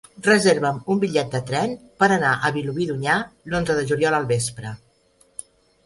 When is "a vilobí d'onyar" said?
2.49-3.21